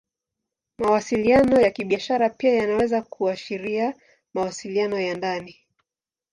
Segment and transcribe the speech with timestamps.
[0.77, 3.93] Mawasiliano ya Kibiashara pia yanaweza kuashiria
[4.33, 5.55] mawasiliano ya ndani.